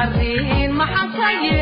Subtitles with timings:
[0.00, 1.61] arrin maxaan ka ye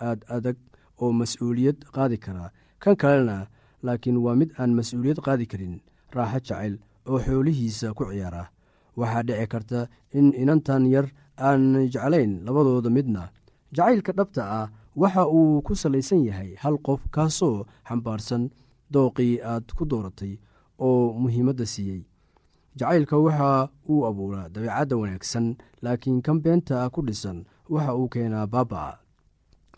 [0.00, 0.56] aad adag
[1.02, 2.50] oo mas'uuliyad qaadi kara
[2.82, 3.46] kan kalena
[3.82, 5.80] laakiin waa mid aan mas'uuliyad qaadi karin
[6.14, 6.74] raaxo jacayl
[7.06, 8.44] oo xoolihiisa ku ciyaara.
[8.96, 9.80] Waxaa dhici karta
[10.18, 13.28] in inantan yar aan jeclayn labadooda midna.
[13.76, 18.50] Jacaylka dhabta ah waxa uu ku salaysan yahay hal qof kaasoo xambaarsan
[18.92, 20.38] dooqii aad ku dooratay
[20.78, 22.02] oo muhiimadda siiyey.
[22.78, 25.46] Jacaylka waxa uu abuuraa dabeecadda wanaagsan
[25.82, 28.98] laakiin kan beenta ku dhisan waxa uu keenaa baaba'a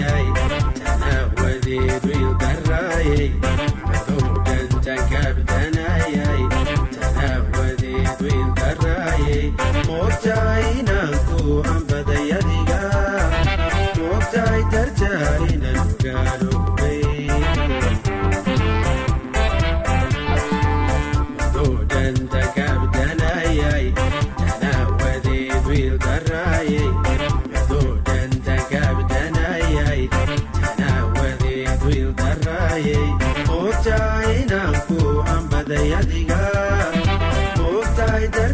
[0.00, 0.26] yahay
[0.84, 3.28] tanawadeedu ildarayay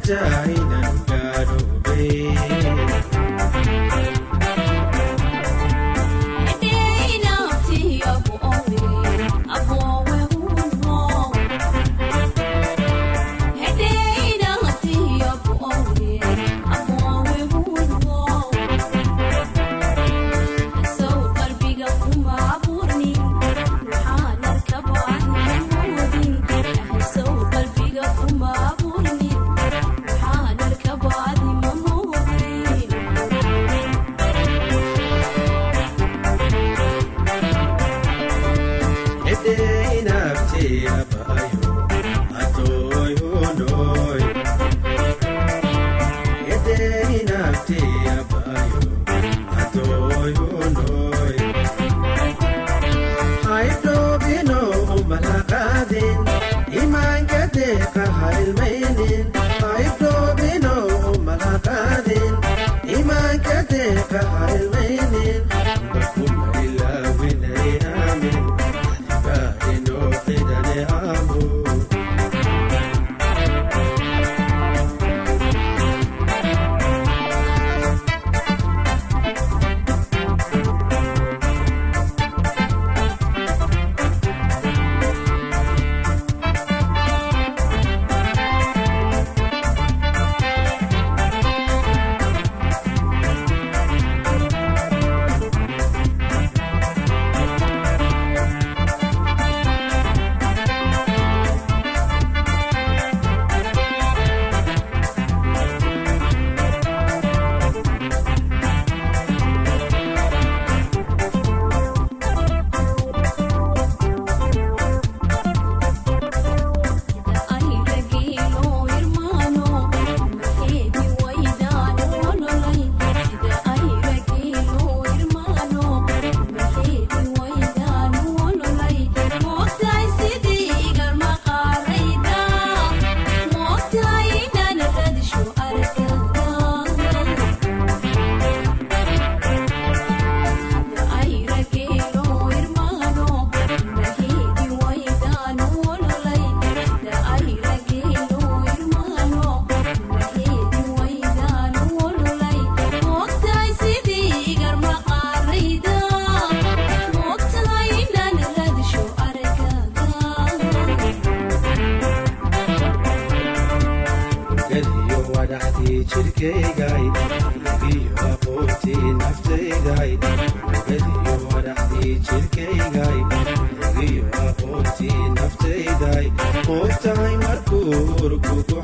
[0.05, 0.54] die.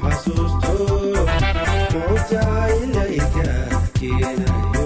[0.01, 0.73] xasuusto
[1.93, 3.49] mucjaailaka
[3.99, 4.80] keenay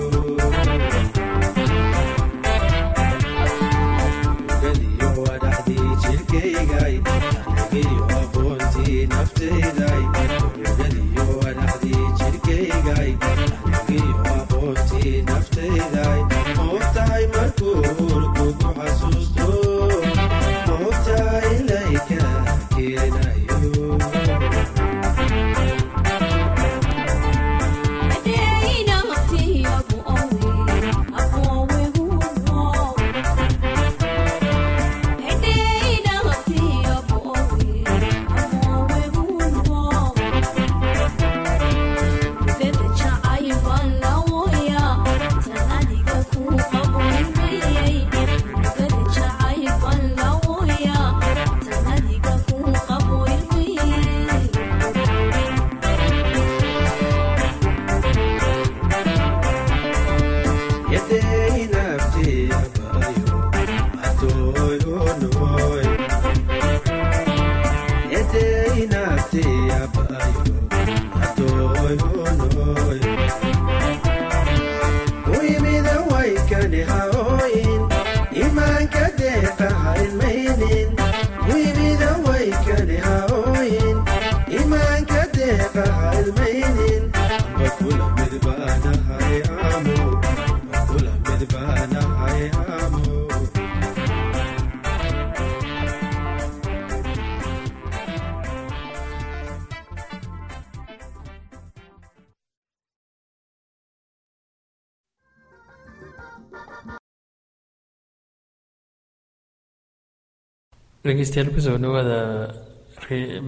[111.05, 112.21] dhegeystayaal ku soo dhawaada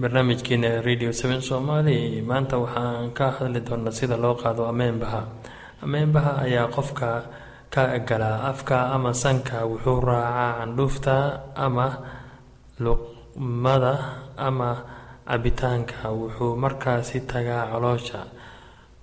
[0.01, 5.21] barnaamijkeena radio seven somaali maanta waxaan ka hadli doonaa sida loo qaado ameenbaha.
[5.83, 7.09] Ameenbaha ayaa qofka
[7.73, 11.15] ka galaa afka ama sanka wuxuu raacaa candhuufta
[11.65, 11.87] ama
[12.83, 13.93] luqmada
[14.47, 14.69] ama
[15.29, 18.21] cabitaanka wuxuu markaasi tagaa caloosha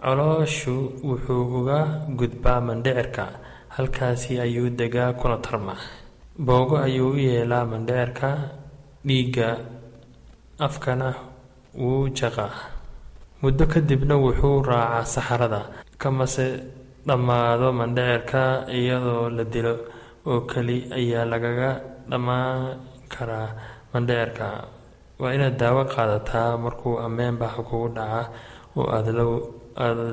[0.02, 0.74] calooshu
[1.08, 1.78] wuxuu uga
[2.18, 3.24] gudbaa mandhicirka
[3.74, 5.74] halkaasi ayuu degaa kuna tarma
[6.38, 8.28] boogo ayuu u yeelaa mandhicirka
[9.06, 9.48] dhiigga
[10.66, 11.08] afkana
[11.78, 12.52] wuu jaqaa.
[13.42, 15.60] Muddo kadibna wuxuu raacaa saxarada
[16.00, 16.46] kamase
[17.06, 18.42] dhammaado mandhicirka
[18.78, 19.74] iyadoo la dilo
[20.26, 21.70] oo keli ayaa lagaga
[22.10, 22.78] dhammaan
[23.12, 23.48] karaa
[23.92, 24.46] mandhicirka
[25.20, 28.22] waa inaad daawo qaadataa markuu ameenbaha kugu dhaca
[28.76, 29.12] oo aada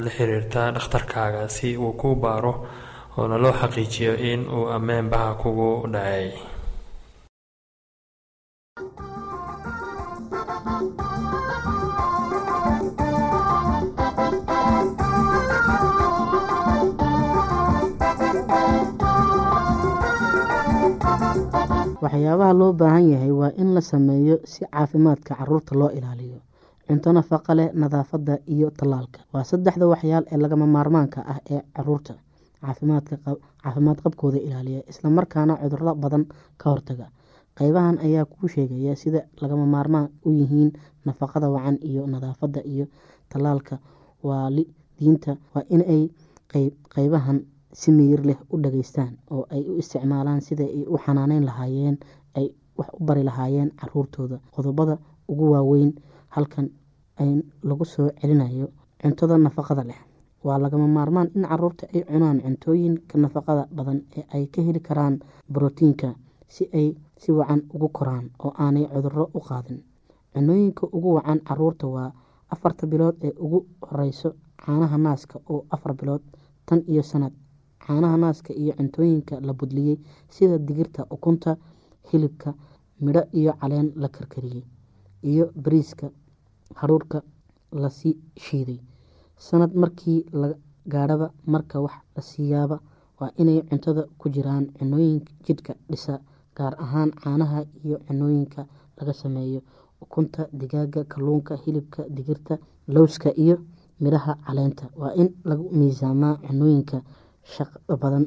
[0.06, 2.54] la xiriirtaa dhakhtarkaaga si uu kuu baaro
[3.20, 6.26] oona loo xaqiijiyo in uu ameenbaha kugu dhacay.
[22.02, 26.40] Waxyaabaha loo baahan yahay waa in la sameeyo si caafimaadka carruurta loo ilaaliyo.
[26.88, 29.20] Cunto nafaqa leh nadaafadda iyo tallaalka.
[29.34, 32.14] Waa saddexda waxyaal ee lagama maarmaanka ah ee carruurta
[32.62, 36.24] caafimaad qabkooda ilaaliya islamarkaana cudurro badan
[36.62, 37.08] ka hortaga.
[37.58, 40.72] Qeybahan ayaa kuu sheegaya sida lagama maarmaan u yihiin
[41.06, 42.86] nafaqada wacan iyo nadaafadda iyo
[43.30, 43.76] tallaalka.
[44.24, 46.10] Waalidiinta waa inay
[46.94, 47.38] qeybahan
[47.74, 51.98] si miyir leh u dhageystaan oo ay u isticmaalaan sida ay u xanaaneyn lahaayeen
[52.40, 52.48] ay
[52.78, 54.38] wax u bari lahaayeen caruurtooda.
[54.56, 54.98] Qodobada
[55.28, 55.92] ugu waaweyn
[56.36, 56.70] halkan
[57.64, 58.68] lagu soo celinayo
[59.02, 60.00] cuntada nafaqada leh
[60.44, 65.16] waa lagama maarmaan in carruurta ay cunaan cuntooyinka nafaqada badan ee ay ka heli karaan
[65.54, 66.10] brotiinka
[66.48, 66.88] si ay
[67.22, 69.80] si wacan ugu koraan oo aanay cudurro u qaadin.
[70.34, 72.10] Cunooyinka ugu wacan carruurta waa
[72.54, 74.30] afarta bilood ee ugu horeyso
[74.66, 76.22] caanaha naaska oo afar bilood
[76.66, 77.34] tan iyo sanad.
[77.86, 79.98] Caanaha naaska iyo cuntooyinka la budliyey
[80.30, 81.58] sida digirta ukunta
[82.12, 82.54] hilibka
[83.04, 84.64] midho iyo caleen la karkariyey
[85.24, 86.10] iyo bariiska
[86.80, 87.22] hadhuurhka
[87.72, 88.80] la sii shiiday
[89.48, 90.48] sanad markii la
[90.94, 92.78] gaadhaba marka wax la siiyaaba
[93.20, 96.14] waa inay cuntada ku jiraan cunooyinka jidhka dhisa
[96.58, 98.62] gaar ahaan caanaha iyo cunooyinka
[98.98, 99.62] laga sameeyo.
[100.04, 102.54] Ukunta digaaga kalluunka hilibka digirta
[102.96, 103.56] lowska iyo
[104.04, 104.86] midhaha caleenta.
[105.02, 106.98] Waa in lagu miisaamaa cunooyinka
[107.54, 108.26] shaqo badan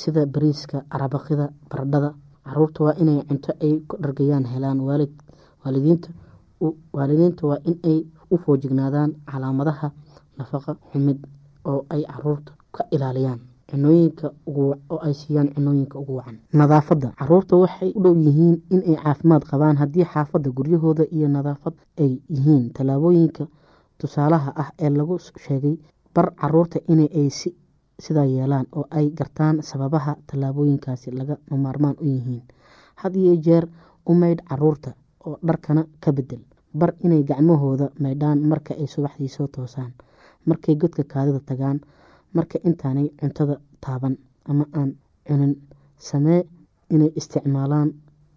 [0.00, 2.10] sida bariiska arabaqida baradhada.
[2.46, 4.80] Caruurta waa inay cunto ay ku dhargayaan helaan
[6.94, 7.98] waalidiinta waa inay
[8.30, 9.88] u foojignaadaan calaamadaha
[10.38, 11.18] nafaqa xumid
[11.64, 16.38] oo ay carruurta ka ilaaliyaan cunooyinka oo ay siiyaan cunooyinka ugu wacan.
[16.52, 17.08] Nadaafadda.
[17.18, 22.70] Caruurta waxay u dhow yihiin inay caafimaad qabaan haddii xaafadda guryahooda iyo nadaafad ay yihiin.
[22.72, 23.46] Tallaabooyinka
[23.98, 25.76] tusaalaha ah ee lagu sheegay
[26.14, 27.28] bar carruurta in ay
[28.04, 32.42] sidaa yeelaan oo ay gartaan sababaha tallaabooyinkaasi laga maarmaan u yihiin.
[32.94, 33.64] Had iyo jeer
[34.06, 34.90] u maydh carruurta
[35.26, 36.40] oo dharkana ka bedel
[36.74, 39.92] bar inay gacmahooda maydhaan marka ay subaxdii soo toosaan
[40.48, 41.78] markay godka kaadida tagaan
[42.36, 44.14] marka intaanay cuntada taaban
[44.50, 44.90] ama aan
[45.26, 45.52] cunin
[46.08, 46.40] samee
[46.94, 47.88] inay isticmaalaan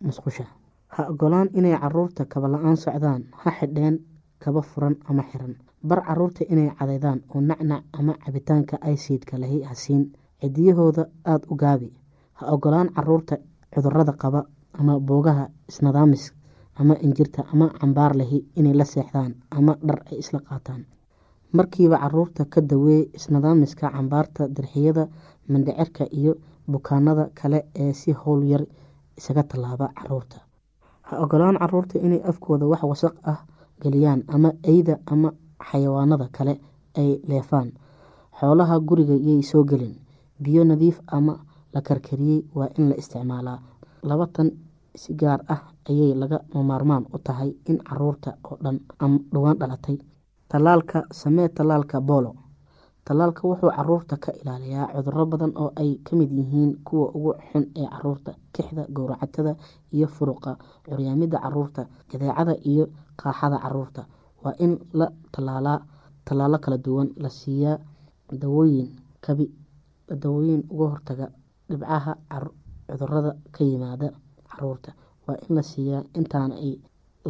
[0.06, 0.46] musqusha.
[0.94, 3.96] Ha ogolaan inay carruurta kaba la'aan socdaan ha xidheen
[4.44, 5.54] kaba furan ama xiran.
[5.88, 10.04] Bar carruurta inay cadeydaan oo nacnac ama cabitaanka aysiidka lahi hasiin
[10.42, 11.90] cidiyahooda aada u gaabi.
[12.38, 13.36] Ha ogolaan carruurta
[13.74, 14.42] cudurrada qaba
[14.80, 16.24] ama boogaha isnadaamis
[16.80, 20.82] ama injirta ama cambaar lahi inay la seexdaan ama dhar ay isla qaataan
[21.54, 25.08] markiiba carruurta ka daweey isnadaamiska cambaarta dirxiyada
[25.50, 26.34] mandhicirka iyo
[26.72, 28.64] bukaanada kale ee si howl yar
[29.18, 30.38] isaga tallaaba carruurta.
[31.08, 33.40] Ha ogolaan carruurta inay afkooda wax wasaq ah
[33.82, 35.30] geliyaan ama eyda ama
[35.70, 36.54] xayawaanada kale
[36.98, 37.72] ay leefaan.
[38.40, 39.96] Xoolaha guriga yay soo gelin.
[40.44, 41.34] Biyo nadiif ama
[41.74, 43.60] la karkariyey waa in la isticmaalaa.
[44.04, 44.52] Laba tan
[44.96, 48.80] si gaar ah ayay laga maarmaan u tahay in carruurta oo dhan
[49.34, 49.98] dhowaan dhalatay
[50.52, 52.32] tallaalka samee tallaalka boolo
[53.06, 57.64] tallaalka wuxuu carruurta ka ilaaliyaa cuduro badan oo ay ka mid yihiin kuwa ugu xun
[57.80, 59.54] ee carruurta kixda gowracatada
[59.96, 60.52] iyo furuqa
[60.90, 62.86] curyaamida carruurta jadeecada iyo
[63.22, 64.02] qaaxada carruurta
[64.44, 65.80] waa in la tallaalaa
[66.28, 67.78] tallaalo kala duwan la siiyaa
[68.42, 68.90] dawooyin
[69.26, 69.46] kabi
[70.24, 71.26] dawooyin uga hortaga
[71.70, 72.14] dhibcaha
[72.90, 74.08] cudurrada ka yimaada
[74.52, 74.92] carruurta
[75.28, 76.74] waa in la siiyaa intaana ay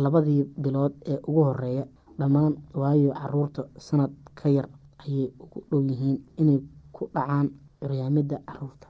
[0.03, 1.85] labadii bilood ee ugu horreeya
[2.21, 4.67] dhammaan waayo carruurta sanad ka yar
[5.03, 6.59] ayay ugu dhow yihiin inay
[6.95, 7.47] ku dhacaan
[7.81, 8.87] curyaamida carruurta.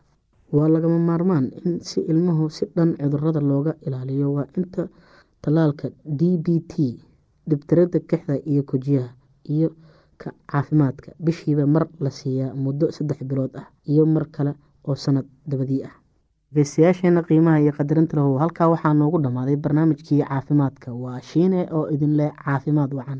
[0.56, 4.28] Waa lagama maarmaan in si ilmuhu si dhan cudurrada looga ilaaliyo.
[4.36, 4.84] Waa inta
[5.42, 6.74] tallaalka d b t
[7.50, 9.10] dhibtirada kixda iyo kujiyaha
[9.56, 9.70] iyo
[10.22, 11.10] ka caafimaadka.
[11.26, 14.52] Bishiiba mar la siiyaa muddo saddex bilood ah iyo mar kale
[14.88, 15.96] oo sanad dabadii ah
[16.56, 18.38] dhegeystayaasheena qiimaha iyo qadarinta lahu.
[18.44, 20.94] Halkaa waxaa noogu dhammaaday barnaamijkii caafimaadka.
[21.04, 23.20] Waa shiine oo idin leh caafimaad wacan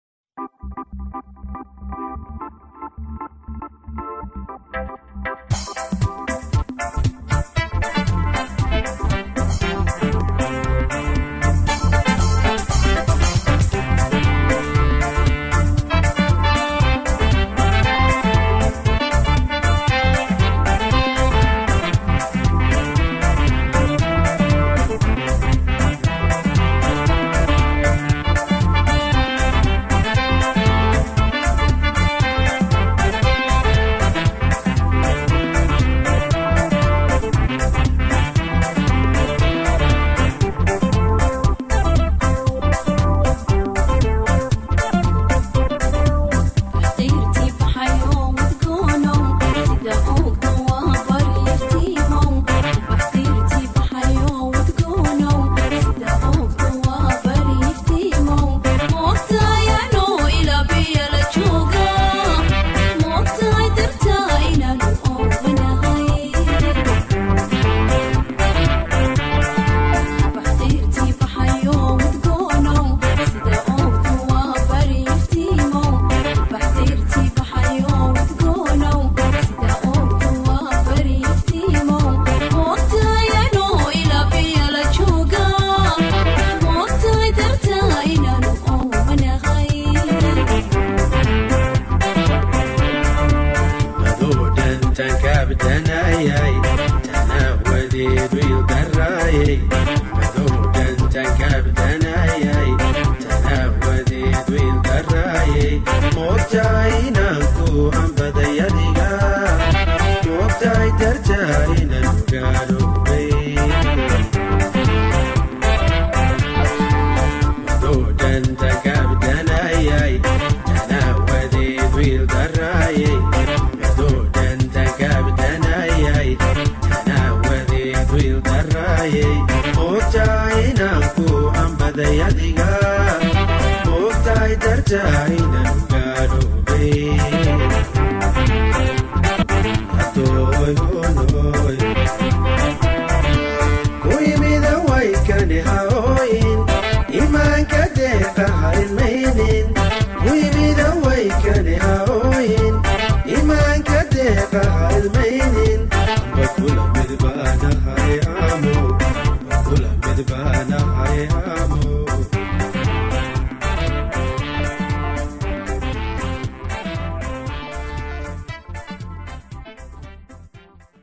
[118.31, 118.90] Adoy, oh,